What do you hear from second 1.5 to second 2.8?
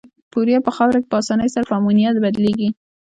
سره په امونیا بدلیږي.